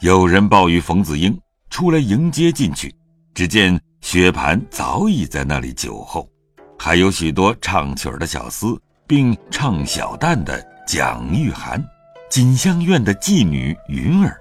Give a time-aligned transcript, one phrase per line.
[0.00, 1.38] 有人报与冯子英
[1.70, 2.94] 出来迎接进去，
[3.32, 6.28] 只见薛蟠早已在那里酒后，
[6.78, 11.82] 还有许多唱曲儿的小厮，并唱小旦的蒋玉菡、
[12.28, 14.36] 锦香院的妓女云儿，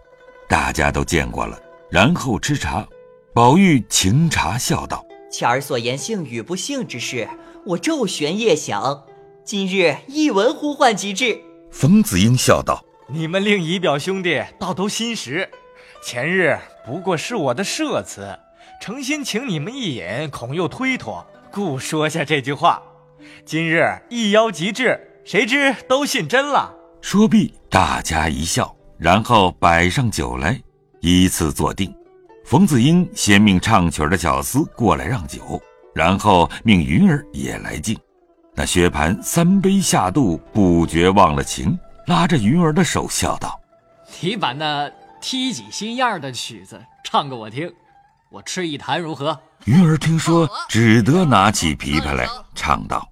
[0.50, 1.58] 大家都见过了。
[1.90, 2.86] 然后吃茶，
[3.34, 7.30] 宝玉请茶笑道：“前儿所言幸与不幸之事，
[7.66, 9.04] 我昼悬夜想，
[9.46, 11.40] 今日一闻呼唤即至。”
[11.72, 15.50] 冯子英笑道：“你们令姨表兄弟倒都心实，
[16.02, 18.38] 前日不过是我的设辞，
[18.82, 22.82] 诚心请你们一饮，恐又推脱，故说下这句话。
[23.46, 30.60] 今日一邀即至，谁知都信真了。”说毕，大家一笑，然后摆上酒来。
[31.02, 31.94] 依次坐定，
[32.46, 35.62] 冯子英先命唱曲的小厮过来让酒，
[35.94, 37.98] 然后命云儿也来敬。
[38.56, 43.60] 那薛蟠三杯下肚，不觉忘了情，拉着云儿的手笑道
[44.22, 47.74] ：“你把那踢几心样的曲子唱给我听，
[48.30, 53.10] 我吃一坛如何？”云儿听说，只得拿起琵琶来唱道。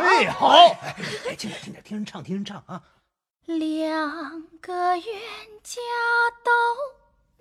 [0.00, 0.48] 哎，好！
[0.48, 0.94] 哎，
[1.38, 2.82] 听点，听点，听人唱，听人唱啊！
[3.46, 5.04] 两个冤
[5.62, 5.80] 家
[6.44, 6.50] 都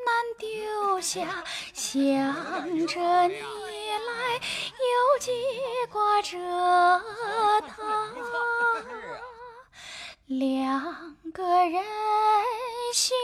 [0.07, 4.39] 难丢下，想着你来
[4.79, 5.31] 又记
[5.91, 6.37] 挂着
[7.67, 7.75] 他。
[10.27, 11.83] 两个人
[12.93, 13.17] 形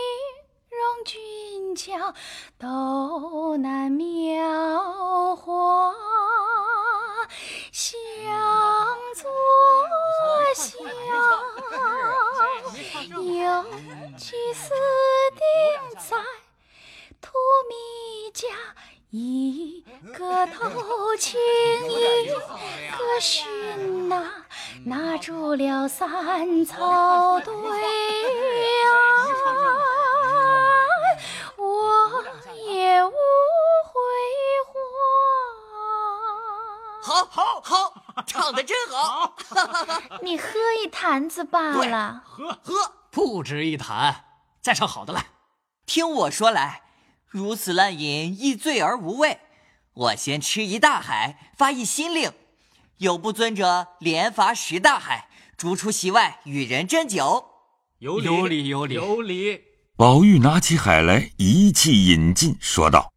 [0.69, 2.13] 容俊俏，
[2.57, 5.93] 都难描画。
[13.15, 13.63] 有
[14.17, 14.69] 句私
[15.35, 15.41] 定
[15.99, 16.17] 在
[17.23, 17.31] 荼
[17.69, 18.47] 蘼家，
[19.11, 19.81] 一
[20.13, 21.39] 个偷情
[21.89, 24.29] 一个寻呐，
[24.85, 28.91] 拿住了三草堆啊，
[31.55, 32.23] 我
[32.65, 33.93] 也无悔
[34.67, 34.75] 话。
[37.01, 37.93] 好，好，好。
[38.27, 39.35] 唱的真好，
[40.21, 40.47] 你喝
[40.83, 42.21] 一坛子罢了。
[42.25, 44.25] 喝喝，不止一坛，
[44.61, 45.25] 再唱好的来。
[45.85, 46.83] 听我说来，
[47.33, 49.39] 如此滥饮，易醉而无味。
[49.93, 52.31] 我先吃一大海，发一新令，
[52.99, 57.43] 有不遵者，连罚十大海，逐出席外，与人斟酒。
[57.97, 59.61] 有理有理有理有理。
[59.95, 63.11] 宝玉拿起海来，一气饮尽，说道：“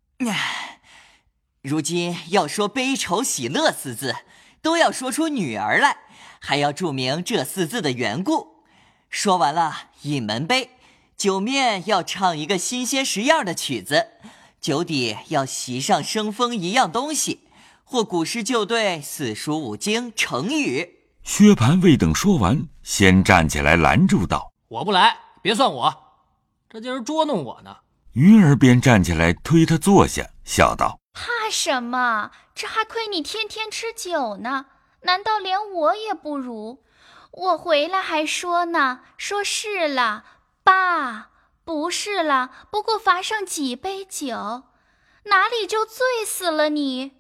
[1.61, 4.17] 如今要说悲愁喜乐四字。”
[4.63, 5.99] 都要说出女儿来，
[6.41, 8.65] 还要注明这四字的缘故。
[9.11, 10.71] 说完了，饮门杯，
[11.17, 14.09] 酒面要唱一个新鲜十样的曲子，
[14.61, 17.49] 酒底要席上生风一样东西，
[17.85, 20.99] 或古诗旧对、四书五经、成语。
[21.23, 25.95] 薛蟠未等说完，先站起来拦住道：“我不来，别算我，
[26.69, 27.79] 这就是捉弄我呢。”
[28.13, 31.01] 云儿便站起来推他坐下，笑道。
[31.15, 32.31] 怕什么？
[32.55, 34.67] 这还亏你天天吃酒呢，
[35.03, 36.81] 难道连我也不如？
[37.33, 40.25] 我回来还说呢，说是了，
[40.67, 41.31] 爸，
[41.65, 44.65] 不是啦，不过罚上几杯酒，
[45.27, 47.13] 哪里就醉死了你？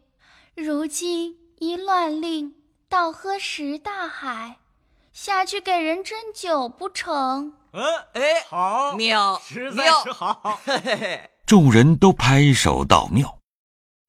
[0.56, 2.56] 如今一乱令，
[2.88, 4.56] 倒喝十大海，
[5.12, 7.52] 下去给人斟酒不成？
[7.70, 7.84] 嗯，
[8.14, 10.60] 哎，好，妙，实在是好。
[11.46, 13.38] 众人都拍手道妙。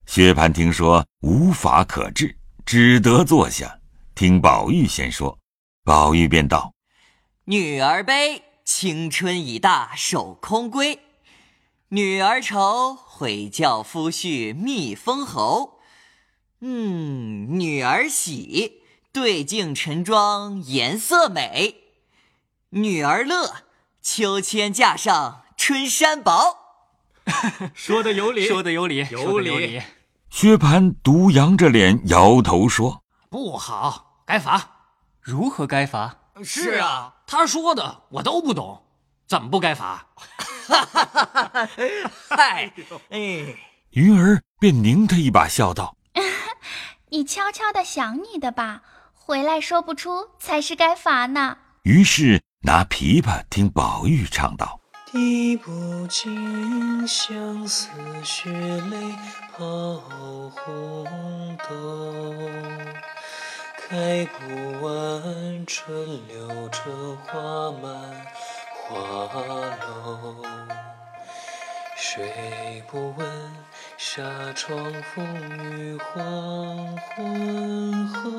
[0.08, 3.80] 薛蟠听说无法可治，只得坐下
[4.16, 5.38] 听宝玉先说。
[5.84, 6.74] 宝玉便道
[7.46, 11.00] ：“女儿悲，青春已大守空闺；
[11.88, 15.80] 女儿愁，悔教夫婿觅封侯。
[16.60, 18.82] 嗯，女儿喜，
[19.14, 21.76] 对镜晨妆颜色美；
[22.72, 23.64] 女儿乐，
[24.02, 26.58] 秋千架上春山薄。
[27.74, 29.82] 说的有理，说的有理，有理。”
[30.30, 33.02] 薛蟠独扬着脸摇头说
[33.32, 34.90] ：“不好，该罚。
[35.22, 36.18] 如何该罚？
[36.44, 38.82] 是啊，他说的我都不懂，
[39.28, 40.08] 怎么不该罚？”
[40.68, 41.70] 哈哈哈哈哈！
[42.30, 42.72] 嗨，
[43.10, 43.56] 哎，
[43.92, 45.96] 云儿便拧他一把，笑道：
[47.12, 48.82] “你悄悄的想你的吧，
[49.14, 54.80] 回来说不出才是该罚呢。”于是拿琵琶听宝玉唱道。
[55.10, 57.88] 滴不尽相思
[58.26, 59.16] 血泪
[59.56, 59.98] 抛
[60.50, 61.76] 红豆，
[63.90, 68.28] 开不完春柳春花满
[68.76, 68.92] 花
[69.88, 70.44] 楼。
[71.96, 73.26] 睡不稳
[73.98, 75.26] 纱窗风
[75.80, 78.30] 雨黄昏后，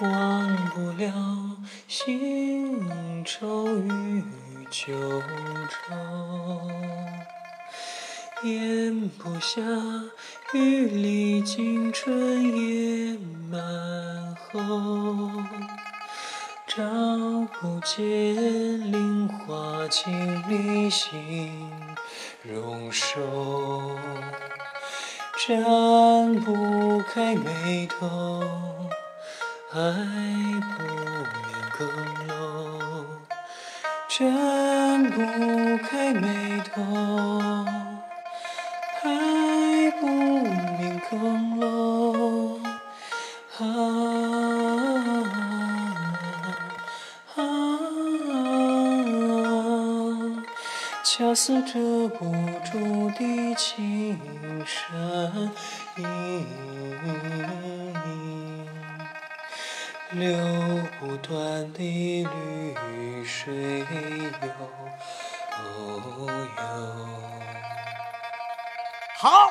[0.00, 1.10] 忘不了
[1.88, 4.22] 新愁与
[4.70, 4.92] 旧
[5.70, 5.94] 愁，
[8.42, 9.62] 咽不下
[10.52, 13.18] 玉里金春夜
[13.50, 14.60] 满后，
[16.66, 16.82] 照
[17.60, 18.02] 不见
[18.92, 20.12] 菱花镜
[20.48, 21.50] 里心
[22.42, 23.20] 容瘦，
[25.46, 28.50] 展不开眉头。
[29.72, 31.34] 爱不眠
[31.76, 31.88] 更
[32.28, 32.32] 漏
[34.08, 35.18] 展不
[35.84, 37.63] 开眉头，
[41.14, 42.60] 眠更 lâu。
[43.58, 43.62] 啊
[47.34, 47.40] 啊啊！
[51.04, 52.24] 恰似遮不
[52.64, 54.18] 住的青
[54.66, 55.50] 山
[55.96, 57.54] 隐隐。
[60.10, 60.26] 流
[60.98, 63.86] 不断的绿水悠
[64.42, 64.50] 悠。
[69.16, 69.48] 好，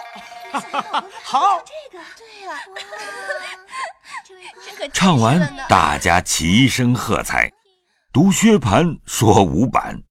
[1.23, 2.59] 好，这个对呀、
[4.65, 7.51] 这可唱完，大家齐声喝彩。
[8.11, 10.03] 读薛蟠说五板，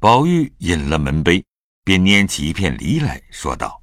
[0.00, 1.44] 宝玉饮了门杯，
[1.84, 3.82] 便拈起一片梨来说道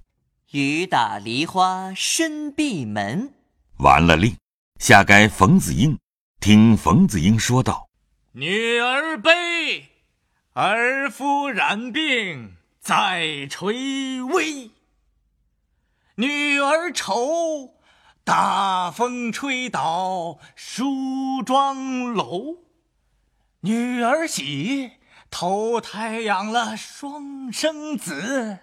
[0.52, 3.34] 雨打梨花深闭门。
[3.80, 4.36] ：“完了令，
[4.80, 5.98] 下该冯子英。”
[6.42, 7.88] 听冯子英说道
[8.34, 9.88] 女儿悲，
[10.52, 14.70] 儿夫染病在垂危；
[16.16, 17.80] 女儿愁，
[18.24, 22.60] 大风吹倒梳妆楼；
[23.62, 24.92] 女儿喜，
[25.32, 28.60] 投胎养了双生子；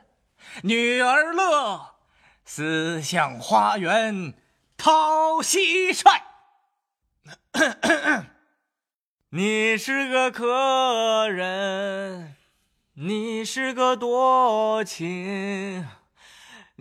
[0.63, 1.97] 女儿乐，
[2.45, 4.35] 思向花园
[4.77, 6.23] 讨蟋蟀。
[9.31, 12.37] 你是个客人，
[12.95, 15.85] 你是个多情，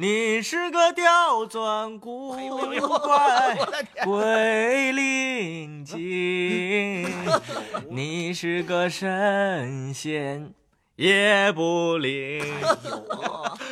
[0.02, 3.58] 你是个刁钻古怪
[4.06, 7.06] 鬼灵精，
[7.92, 10.54] 你是个神仙
[10.96, 12.42] 也不灵。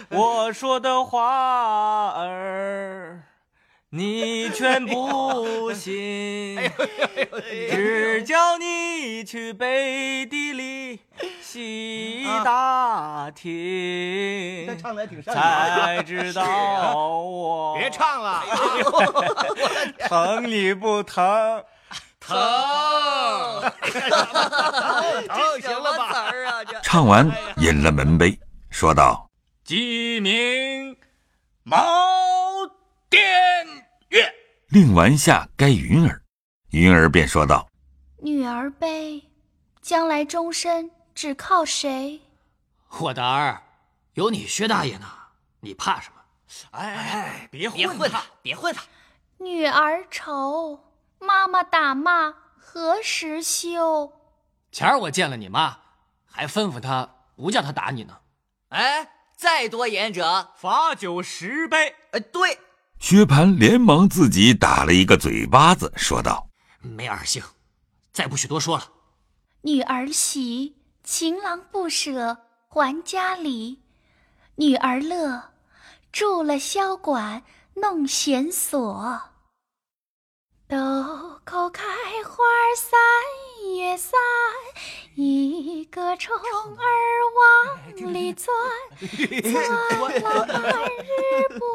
[0.10, 3.24] 我说的话儿。
[3.90, 6.60] 你全不信，
[7.72, 10.77] 只叫你去背地里细
[13.28, 15.22] 打听，再唱的还挺。
[15.22, 18.42] 才知道我别唱了，
[20.08, 21.62] 疼你不疼？
[22.22, 22.38] 疼！
[25.28, 26.24] 疼，行了吧？
[26.30, 26.64] 儿啊？
[26.64, 28.40] 这：“唱完，饮了门杯，
[28.70, 29.30] 说道
[29.66, 30.96] 鸡鸣
[31.64, 31.86] 茅
[33.10, 33.22] 店
[34.08, 34.26] 月。
[34.70, 36.22] 令完下该云儿。”
[36.72, 37.68] 云儿便说道
[38.24, 39.22] 女儿悲，
[39.82, 42.22] 将来终身只靠谁？
[42.90, 43.64] 我的儿，
[44.14, 45.06] 有你薛大爷呢，
[45.62, 46.16] 你怕什么？
[46.72, 48.84] 哎，别别混他混他！，别混他！
[49.40, 54.14] 女儿愁，妈妈打骂何时休？
[54.72, 55.78] 前儿我见了你妈，
[56.26, 58.18] 还吩咐她不叫她打你呢。
[58.70, 61.96] 哎，再多言者，罚酒十杯。
[62.12, 62.60] 呃，对
[63.00, 66.50] ，：“薛蟠连忙自己打了一个嘴巴子，说道
[66.82, 67.44] 没二性，
[68.12, 68.92] 再不许多说了。
[69.62, 72.38] 女儿喜，情郎不舍
[72.78, 73.80] 还家里；
[74.58, 75.50] 女儿乐，
[76.12, 77.42] 住了箫管
[77.74, 79.20] 弄弦索。
[80.68, 80.78] 豆
[81.44, 81.84] 蔻开
[82.24, 82.44] 花
[82.76, 83.00] 三
[83.76, 84.12] 月三，
[85.16, 86.46] 一个虫儿
[87.36, 88.56] 往里钻，
[89.42, 89.54] 钻
[90.46, 91.66] 了半日不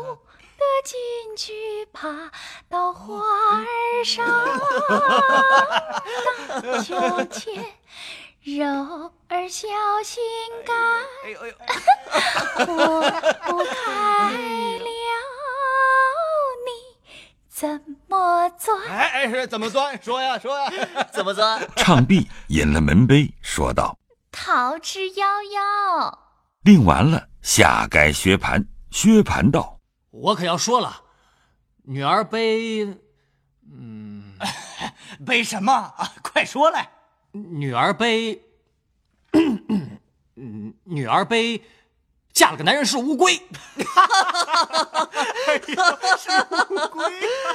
[0.57, 2.31] 得进去，爬
[2.71, 4.25] 到花儿上。
[6.49, 7.75] 荡秋千，
[8.45, 8.65] 柔
[9.29, 9.69] 儿小
[10.05, 10.21] 心
[10.67, 10.77] 肝，
[11.25, 11.55] 哎呦呦，
[12.75, 13.01] 我
[13.47, 14.89] 不开了，
[16.67, 16.69] 你
[17.49, 18.77] 怎么钻？
[18.89, 20.03] 哎哎，是怎么钻？
[20.03, 20.69] 说呀说呀。
[21.13, 23.97] 怎么钻？：“唱毕，饮了门杯，说道。
[24.33, 26.13] 桃之夭夭。
[26.63, 28.67] 令完了，下该薛蟠。
[28.91, 29.79] 薛蟠道
[30.11, 31.05] 我可要说了，
[31.85, 32.99] 女儿悲，
[33.73, 34.37] 嗯，
[35.25, 35.73] 背什么？
[35.73, 36.91] 啊快说来！
[37.33, 38.43] 女儿悲，
[39.33, 41.63] 嗯， 女儿悲，
[42.33, 43.35] 嫁了个男人是乌龟。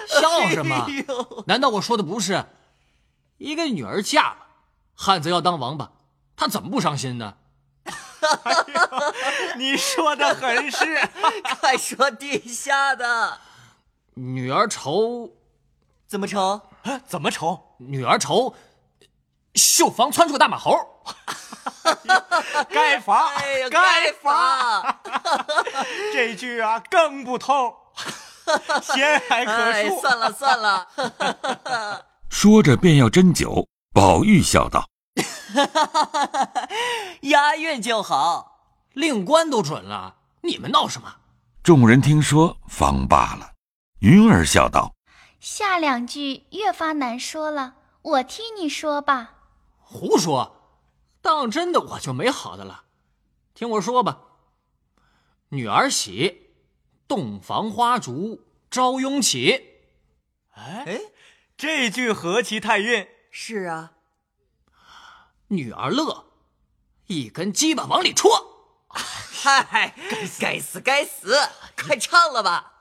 [0.08, 0.88] 笑什么？
[1.46, 2.46] 难道我说的不是？
[3.38, 4.38] 一个女儿嫁了，
[4.96, 5.92] 汉子要当王八，
[6.36, 7.36] 他怎么不伤心呢？
[9.58, 11.00] 你说的很是。
[11.62, 13.40] 快说地下的，
[14.16, 15.32] 女儿愁，
[16.08, 16.62] 怎么愁？
[17.06, 17.76] 怎么愁？
[17.78, 18.56] 女儿愁
[19.58, 20.78] 绣房窜出个大马猴。
[22.70, 25.02] 该罚，哎呀，该罚！
[26.14, 27.74] 这句啊更不通，
[28.82, 30.00] 咸海可哎，恕。
[30.00, 33.68] 算了算了，说着便要斟酒。
[33.94, 34.88] 宝玉笑道
[37.22, 38.54] 押韵就好。
[38.94, 41.16] 令官都准了，你们闹什么
[41.64, 43.52] ？：“众人听说，方罢了。”
[44.02, 44.94] 云儿笑道
[45.40, 49.34] 下两句越发难说了，我替你说吧。
[49.90, 50.54] 胡说！
[51.22, 52.84] 当真的我就没好的了。
[53.54, 54.22] 听我说吧，
[55.50, 56.52] 女儿喜，
[57.08, 59.82] 洞房花烛朝拥起。
[60.54, 61.00] 哎，
[61.58, 63.08] 这句何其太韵！
[63.32, 63.94] 是啊，
[65.48, 66.26] 女儿乐，
[67.08, 68.88] 一根鸡巴往里戳。
[68.94, 69.96] 嗨，
[70.40, 71.38] 该死该死，
[71.78, 72.74] 快唱了吧。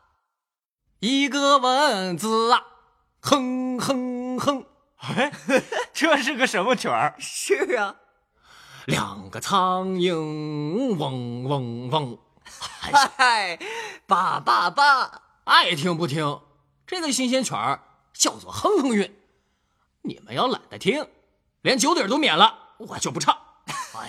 [1.01, 2.67] 一个蚊子啊，
[3.21, 4.63] 哼哼哼；
[4.97, 5.33] 哎，
[5.93, 7.15] 这是个什么曲儿？
[7.19, 7.97] 是啊，
[8.87, 12.19] 两个苍蝇嗡嗡嗡。
[13.19, 13.59] 嗨，
[14.07, 16.41] 叭叭叭，爱听不听？
[16.87, 17.81] 这个新鲜曲儿
[18.13, 19.15] 叫做哼哼韵。
[20.03, 21.07] 你们要懒得听，
[21.63, 23.37] 连酒底都免了，我就不唱。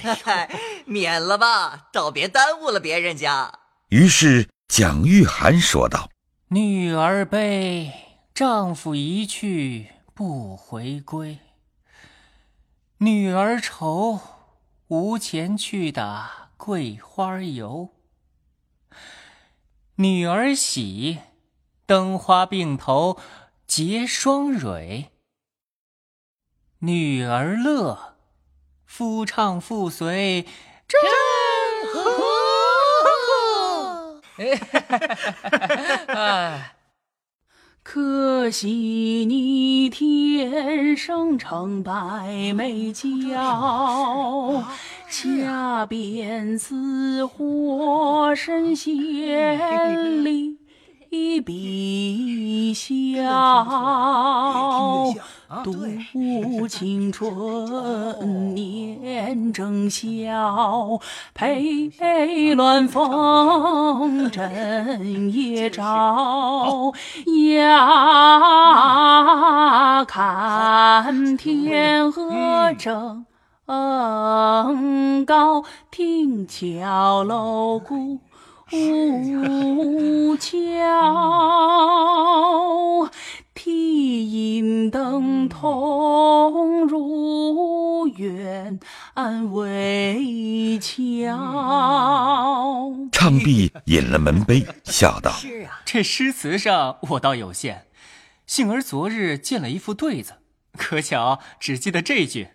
[0.04, 3.60] 哎免了吧，倒别耽误了别人家。
[3.90, 6.10] ：“于是蒋玉菡说道
[6.50, 7.92] 女儿悲，
[8.34, 9.88] 丈夫一去
[10.18, 11.38] 不回归；
[12.98, 14.20] 女儿愁，
[14.88, 17.90] 无钱去打桂花油。
[19.98, 21.20] 女儿喜，
[21.86, 23.20] 灯花并头
[23.68, 25.12] 结双蕊；
[26.80, 28.16] 女儿乐，
[28.88, 30.48] 夫唱妇随
[30.88, 31.00] 真
[31.94, 32.02] 和。
[36.18, 36.74] 哎。
[37.90, 38.68] 可惜
[39.26, 44.62] 你天生成白眉角，
[45.10, 50.58] 恰便似火神仙里
[51.46, 53.24] 碧霄。
[55.64, 61.00] 度青春年正宵，
[61.34, 66.92] 陪鸾风枕 夜照。
[67.56, 67.66] 呀，
[70.06, 72.30] 看天河
[72.78, 73.26] 正
[75.26, 78.20] 高，听桥楼鼓
[80.38, 80.88] 桥。
[83.58, 88.80] 提银灯同入园，
[89.16, 91.34] 安慰桥。
[93.12, 97.86] ：“唱毕，饮了门杯，笑道是啊，这诗词上我倒有限，
[98.46, 100.34] 幸而昨日见了一副对子，
[100.78, 102.50] 可巧只记得这句。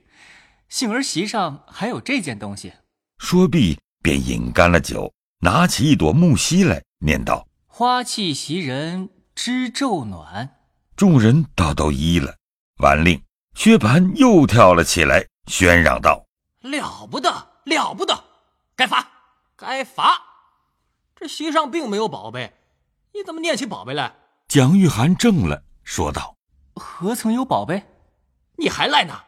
[0.68, 2.74] 幸而席上还有这件东西
[3.18, 7.48] ：：‘说毕，便饮干了酒，拿起一朵木樨来，念道。
[7.66, 10.61] 花气袭人知昼暖。
[10.96, 12.36] 众人倒都依了。
[12.78, 13.22] 完令，
[13.54, 16.26] 薛蟠又跳了起来，喧嚷道
[16.60, 17.30] 了不得，
[17.64, 18.24] 了不得！
[18.74, 19.06] 该罚，
[19.56, 20.20] 该罚！
[21.14, 22.54] 这席上并没有宝贝，
[23.12, 24.14] 你怎么念起宝贝来
[24.48, 26.36] ？：‘蒋玉菡怔了，说道。
[26.74, 27.84] 何曾有宝贝？
[28.56, 29.22] 你还赖呢？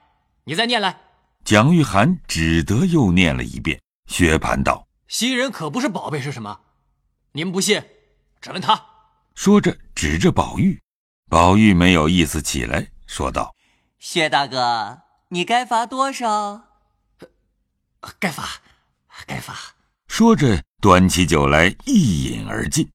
[0.44, 0.98] 你再念来。’
[1.44, 3.80] 蒋玉菡只得又念了一遍。
[4.06, 6.60] 薛蟠道袭人可不是宝贝是什么？
[7.32, 7.82] 你们不信，
[8.40, 8.84] 只问他。
[9.34, 10.80] ：‘说着指着宝玉。’
[11.28, 13.54] 宝玉没有意思起来，说道
[13.98, 16.62] 薛大哥，你该罚多少？
[18.18, 18.60] 该罚，
[19.26, 19.54] 该罚。
[20.06, 22.88] ：‘说着端起酒来，一饮而尽。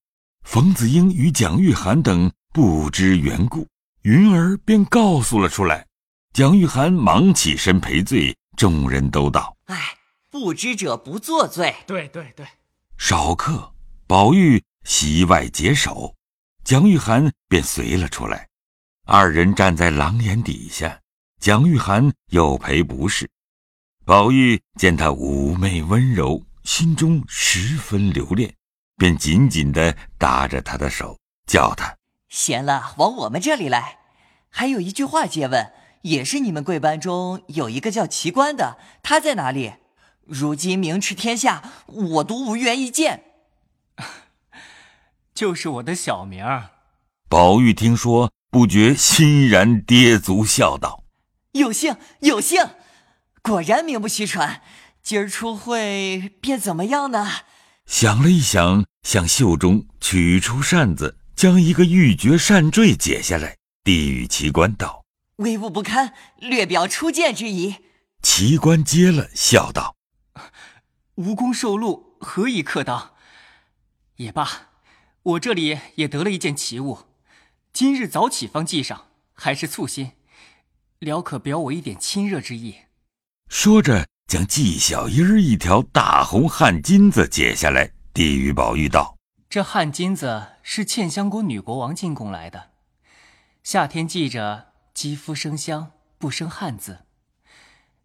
[0.43, 3.67] 冯子英与蒋玉菡等不知缘故，
[4.03, 5.85] 云儿便告诉了出来。
[6.31, 9.57] 蒋玉菡忙起身赔罪，众人都道。
[9.65, 9.97] 哎，
[10.29, 11.75] 不知者不作罪。
[11.87, 12.47] 对对对，
[12.97, 13.73] 少客，
[14.07, 16.15] 宝玉席外解手，
[16.69, 18.47] 蒋玉菡便随了出来。
[19.07, 20.99] 二人站在廊檐底下，
[21.41, 23.27] 蒋玉菡又赔不是。
[24.05, 28.53] 宝玉见他妩媚温柔，心中十分留恋，
[28.97, 31.97] 便紧紧地搭着他的手，叫他
[32.29, 33.97] 闲了，往我们这里来。
[34.51, 35.73] 还有一句话借问，
[36.03, 39.73] 也是你们贵班中有一个叫奇观的，他在哪里？
[40.27, 43.23] 如今名驰天下，我独无缘一见。
[45.39, 46.71] 就是我的小名儿。
[47.29, 51.05] 宝玉听说，不觉欣然跌足，笑道
[51.53, 52.71] 有幸，有幸，
[53.41, 54.61] 果然名不虚传。
[55.01, 57.25] 今儿出会便怎么样呢
[57.87, 63.55] ？：“想了一想，向袖中取出扇子，将一个玉珏扇坠解下来，
[63.85, 65.05] 递与奇观道。”
[65.39, 67.75] 微物不堪，略表初见之意。
[68.21, 69.95] 奇观接了，笑道
[71.15, 73.13] ：“无功受禄，何以克当？
[74.17, 74.68] 也罢，
[75.23, 76.99] 我这里也得了一件奇物，
[77.73, 80.13] 今日早起方系上，还是簇新，
[80.99, 82.75] 聊可表我一点亲热之意。”
[83.49, 89.17] 说着，将纪小英儿一条大红汗巾子解下来，递与宝玉道
[89.49, 92.71] ：“这汗巾子是茜香国女国王进贡来的，
[93.61, 96.99] 夏天系着，肌肤生香，不生汗渍。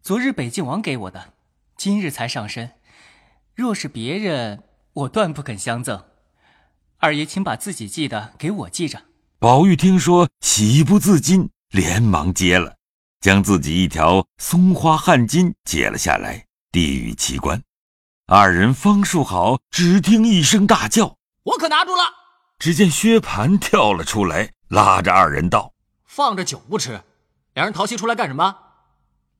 [0.01, 1.33] 昨日北静王给我的，
[1.77, 2.73] 今日才上身。
[3.53, 6.03] 若是别人，我断不肯相赠。
[7.05, 8.99] 二爷，请把自己系的给我系着。”
[9.37, 12.77] 宝玉听说，喜不自禁，连忙接了。
[13.21, 17.61] 将自己一条松花汗巾解了下来，递与奇观。
[18.25, 22.01] 二人方束好，只听一声大叫：“我可拿住了！”
[22.57, 25.73] 只见薛蟠跳了出来，拉着二人道
[26.05, 26.99] ：“放着酒不吃，
[27.53, 28.55] 两人淘气出来干什么？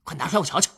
[0.03, 0.69] 快拿出来我瞧瞧。”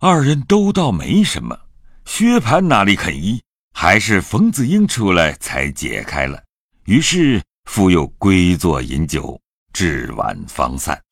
[0.00, 1.60] 二人都道没什么，
[2.06, 3.42] 薛蟠哪里肯依，
[3.76, 6.40] 还是冯子英出来才解开了。
[6.84, 9.38] 于是复又归坐饮酒，
[9.72, 11.02] 至晚方散。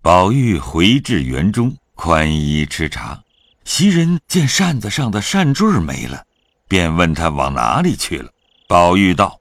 [0.00, 3.20] 宝玉回至园中，宽衣吃茶。
[3.64, 6.24] 袭人见扇子上的扇坠没了，
[6.68, 8.30] 便问他往哪里去了。
[8.68, 9.40] 宝玉道：“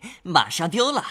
[0.22, 1.04] 马上丢了。”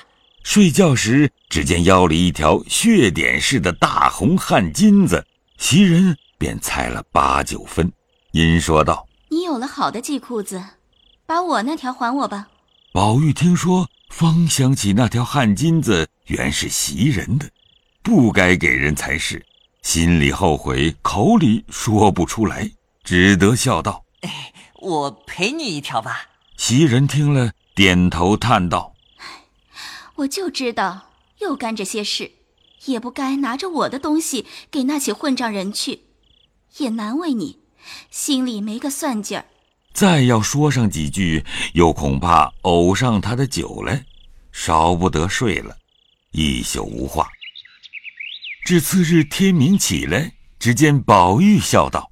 [0.43, 5.25] 睡觉时，只见腰里一条血点似的大红汗巾子，
[5.57, 7.91] 袭人便猜了八九分，
[8.31, 10.63] 因说道：“你有了好的系裤子，
[11.25, 12.49] 把我那条还我吧。”
[12.93, 17.49] 宝玉听说，方想起那条汗巾子原是袭人的。
[18.03, 19.43] 不该给人才是，
[19.81, 22.69] 心里后悔，口里说不出来，
[23.03, 28.93] 只得笑道：“哎，我赔你一条吧。”袭人听了，点头叹道
[30.17, 31.09] ：“我就知道
[31.39, 32.33] 又干这些事，
[32.85, 36.01] 也不该拿着我的东西给那起混账人去，
[36.77, 37.62] 也难为你，
[38.09, 39.45] 心里没个算计儿。
[39.93, 44.05] 再要说上几句，又恐怕呕上他的酒来，
[44.51, 45.77] 少不得睡了，
[46.31, 47.27] 一宿无话。”
[48.65, 52.11] 至次日天明起来，只见宝玉笑道：“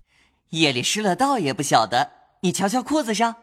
[0.52, 2.12] 夜里失了，道也不晓得。
[2.42, 3.36] 你瞧瞧裤子上。”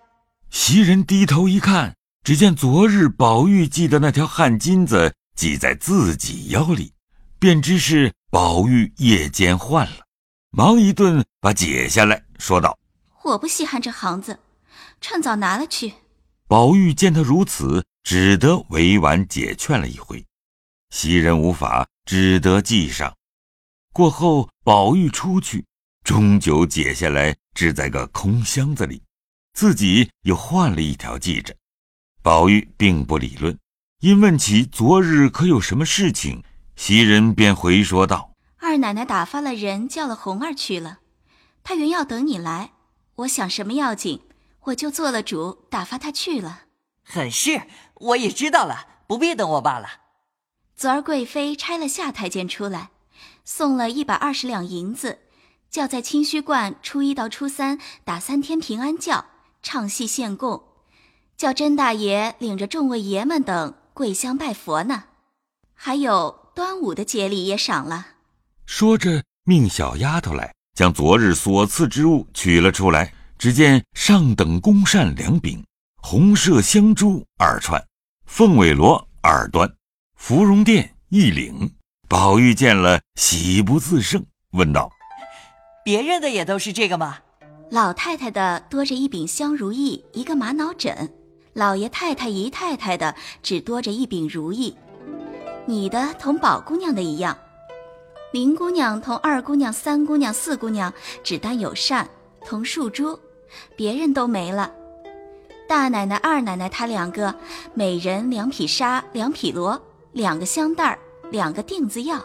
[0.51, 6.93] 袭人低头一看，只见昨日宝玉系的那条汗巾子系在自己腰里，
[7.39, 10.07] 便知是宝玉夜间换了，
[10.51, 12.79] 忙一顿把解下来，说道
[13.25, 14.39] ：“我不稀罕这行子，
[15.01, 15.93] 趁早拿了去。”
[16.49, 20.25] 宝玉见他如此，只得委婉解劝了一回。
[20.91, 21.87] 袭人无法。
[22.09, 23.15] 只得系上。
[23.93, 25.63] 过后，宝玉出去，
[26.03, 29.03] 终究解下来，置在个空箱子里，
[29.53, 31.55] 自己又换了一条系着。
[32.23, 33.59] 宝玉并不理论，
[34.01, 36.43] 因问起昨日可有什么事情，
[36.77, 38.33] 袭人便回说道
[38.69, 40.99] ：“二奶奶打发了人叫了红儿去了，
[41.65, 42.73] 她原要等你来，
[43.17, 44.21] 我想什么要紧，
[44.65, 46.65] 我就做了主，打发她去了。
[47.03, 47.63] 很是，
[47.95, 49.89] 我也知道了，不必等我罢了。”
[50.77, 52.91] 昨儿贵妃拆了下太监出来，
[53.43, 55.21] 送了一百二十两银子，
[55.71, 59.25] 叫在清虚观初一到初三打三天平安轿，
[59.63, 60.63] 唱戏献供，
[61.39, 65.05] 叫甄大爷领着众位爷们等跪香拜佛呢。
[65.73, 68.09] 还有端午的节礼也赏了。
[68.69, 73.11] 说着，命小丫头来将昨日所赐之物取了出来。
[73.39, 75.65] 只见上等宫扇两柄，
[76.03, 77.83] 红麝香珠二串，
[78.27, 79.73] 凤尾螺二端。
[80.17, 81.73] 芙蓉殿一领，
[82.09, 84.91] 宝玉见了喜不自胜，问道
[85.83, 87.21] ：“别人的也都是这个吗？”
[87.73, 91.09] 老太太的多着一柄香如意，一个玛瑙枕；
[91.55, 94.77] 老爷太太、姨太太的只多着一柄如意。
[95.67, 97.39] 你的同宝姑娘的一样，
[98.31, 100.93] 林姑娘同二姑娘、三姑娘、四姑娘
[101.25, 102.09] 只单有扇
[102.45, 103.19] 同树珠，
[103.75, 104.71] 别人都没了。
[105.67, 107.35] 大奶奶、二奶奶她两个，
[107.73, 109.81] 每人两匹纱，两匹罗。
[110.13, 110.99] 两个香袋儿，
[111.31, 112.21] 两个锭子药，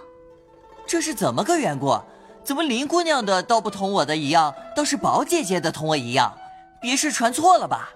[0.87, 1.99] 这是怎么个缘故？
[2.43, 6.33] 怎么林姑娘的倒不同我的一样，倒是宝姐姐的同我一样？
[6.81, 7.89] 别是传错了吧？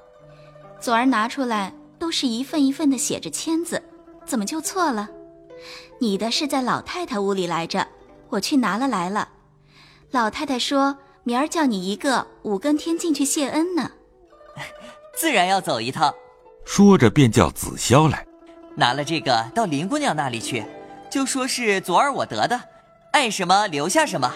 [0.80, 3.82] 昨儿拿出来都是一份一份的写着签字，
[4.26, 5.10] 怎么就错了？
[6.00, 7.88] 你的是在老太太屋里来着，
[8.30, 9.30] 我去拿了来了。
[10.12, 13.92] 老太太说明儿叫你一个五更天进去谢恩呢，
[15.16, 16.14] 自然要走一趟。
[16.66, 18.26] 说着便叫紫霄来。
[18.76, 20.66] 拿了这个到林姑娘那里去，
[21.10, 22.62] 就说是昨儿我得的，
[23.12, 24.34] 爱什么留下什么。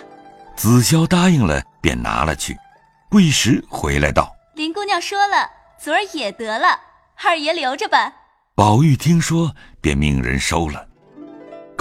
[0.56, 2.58] 紫霄答应了，便拿了去。
[3.10, 5.50] 不一时回来道：“林姑娘说了，
[5.80, 6.80] 昨儿也得了，
[7.24, 8.14] 二爷留着吧。”
[8.56, 10.88] 宝玉听说，便命人收了。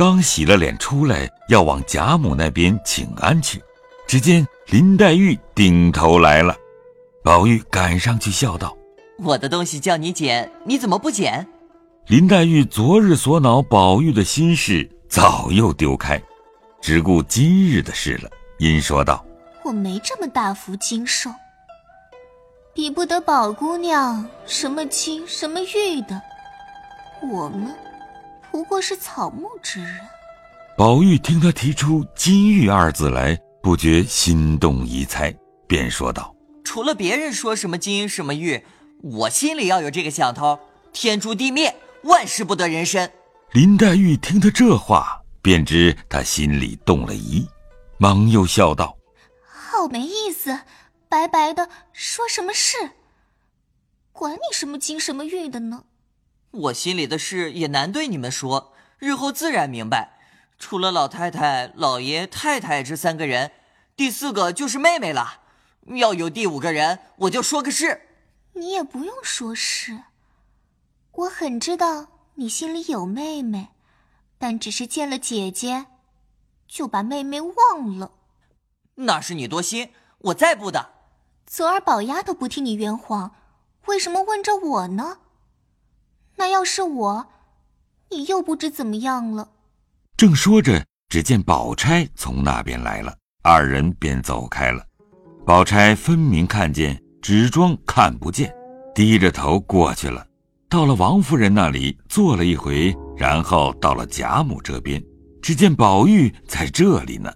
[0.01, 3.63] 刚洗了脸出来，要往贾母那边请安去，
[4.09, 6.57] 只见林黛玉顶头来了。
[7.23, 8.75] 宝玉赶上去笑道
[9.23, 11.47] ：“我的东西叫你捡，你怎么不捡？”
[12.09, 16.19] 林黛玉昨日所恼宝玉的心事早又丢开，
[16.81, 19.23] 只顾今日的事了，因说道
[19.63, 21.29] ：“我没这么大福经受，
[22.73, 26.19] 比不得宝姑娘什么金什么玉的。
[27.31, 27.69] 我们
[28.51, 30.01] 不过是草木之人。”
[30.77, 35.35] 宝玉听他提出“金玉”二字来，不觉心动疑猜，
[35.67, 36.35] 便说道。
[36.65, 38.65] 除了别人说什么金什么玉，
[39.03, 40.59] 我心里要有这个想头，
[40.93, 43.11] 天诛地灭，万事不得人身。
[43.53, 47.47] 林黛玉听他这话，便知他心里动了疑，
[47.99, 48.97] 忙又笑道
[49.45, 50.61] ：“好没意思，
[51.09, 52.77] 白白的说什么事？
[54.13, 55.85] 管你什么金什么玉的呢？
[56.51, 60.19] 我心里的事也难对你们说，日后自然明白。
[60.59, 63.53] 除了老太太、老爷、太太这三个人，
[63.97, 65.39] 第四个就是妹妹了。”
[65.97, 68.03] 要有第五个人，我就说个是。
[68.53, 70.03] 你也不用说是，
[71.13, 73.71] 我很知道你心里有妹妹，
[74.39, 75.87] 但只是见了姐姐，
[76.69, 78.13] 就把妹妹忘了。
[78.97, 80.91] 那是你多心，我再不的。
[81.47, 83.35] 昨儿宝丫头不替你圆谎，
[83.87, 85.19] 为什么问着我呢？
[86.41, 87.27] 那要是我，
[88.11, 89.47] 你又不知怎么样了。
[90.17, 94.83] 正说着，只见宝钗从那边来了，二人便走开了。
[95.45, 98.51] 宝钗分明看见，只装看不见，
[98.95, 100.27] 低着头过去了。
[100.71, 105.05] 到了王夫人那里坐了一回，然后到了贾母这边，
[105.43, 107.31] 只见宝玉在这里呢。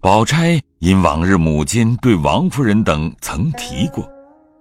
[0.00, 4.08] 宝钗因往日母亲对王夫人等曾提过，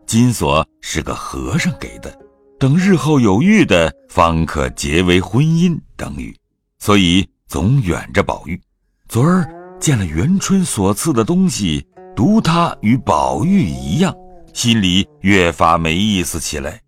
[0.07, 2.11] 金锁是个和尚给的，
[2.59, 6.35] 等日后有玉的，方可结为婚姻等语，
[6.79, 8.59] 所以总远着宝玉。
[9.07, 9.47] 昨儿
[9.79, 11.85] 见了元春所赐的东西。
[12.15, 14.15] 独他与宝玉一样，
[14.53, 16.79] 心里越发没意思起来。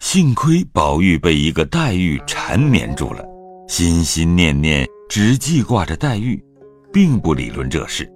[0.00, 3.24] 幸亏宝玉被一个黛玉缠绵住了，
[3.68, 6.44] 心心念念只记挂着黛玉，
[6.92, 8.12] 并不理论这事。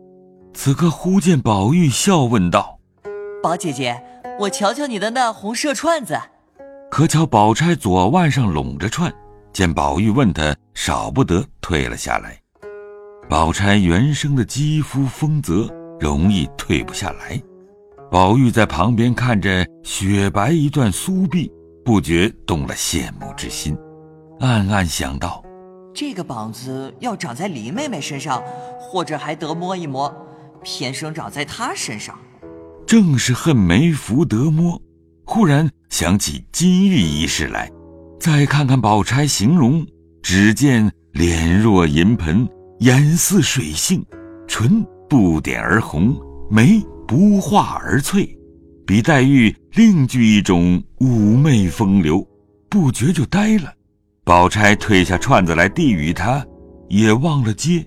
[0.52, 2.76] 此刻忽见宝玉笑问道
[3.40, 4.02] ：“宝姐姐，
[4.40, 6.18] 我瞧瞧你的那红色串子。”
[6.92, 9.10] 可巧宝钗左腕上拢着串，
[9.50, 12.38] 见宝玉问他，少不得退了下来。
[13.30, 15.66] 宝钗原生的肌肤丰泽。
[15.98, 17.40] 容易退不下来。
[18.10, 21.50] 宝玉在旁边看着雪白一段酥臂，
[21.84, 23.74] 不觉动了羡慕之心，
[24.40, 25.42] 暗暗想到：
[25.94, 28.42] 这个膀子要长在林妹妹身上，
[28.80, 30.12] 或者还得摸一摸，
[30.64, 32.18] 偏生长在她身上，
[32.84, 34.78] 正是恨没福得摸。
[35.24, 37.70] 忽然想起金玉一事来，
[38.20, 39.86] 再看看宝钗形容，
[40.22, 42.48] 只见脸若银盆，
[42.80, 44.04] 眼似水杏，
[44.46, 44.84] 唇。
[45.08, 46.18] 不点而红，
[46.50, 48.26] 眉不画而翠，
[48.86, 52.26] 比黛玉另具一种妩媚风流，
[52.70, 53.70] 不觉就呆了。
[54.24, 56.42] 宝钗退下串子来递与他，
[56.88, 57.86] 也忘了接。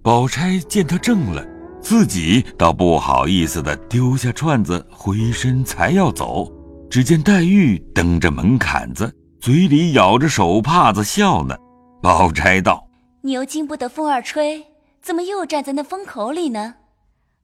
[0.00, 1.44] 宝钗见他怔了，
[1.84, 6.50] 自己倒不好意思的丢下串子，回身才要走，
[6.90, 11.54] 只见黛玉蹬着门槛子，嘴里咬着手帕子笑呢。
[12.02, 12.88] 宝钗道
[13.20, 14.66] ：“你又经不得风儿吹。”
[15.02, 16.76] 怎么又站在那风口里呢？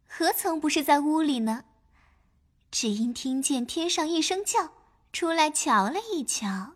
[0.09, 1.65] 何曾不是在屋里呢？
[2.71, 4.71] 只因听见天上一声叫，
[5.13, 6.71] 出来瞧了一瞧，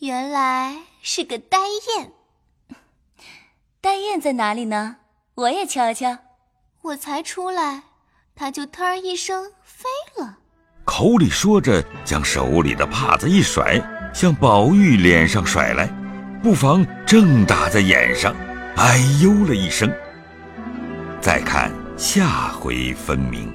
[0.00, 1.60] 原来是个呆
[1.96, 2.12] 雁。
[3.80, 4.96] 呆雁在哪里呢？
[5.36, 6.18] 我也瞧瞧。
[6.86, 7.82] 我才出来，
[8.36, 9.88] 它就腾儿一声飞
[10.22, 10.38] 了。
[10.84, 13.82] 口里说着，将手里的帕子一甩，
[14.14, 15.88] 向宝玉脸上甩来，
[16.44, 18.32] 不妨正打在眼上，
[18.76, 19.92] 哎呦了一声。
[21.20, 23.52] 再看下回分明。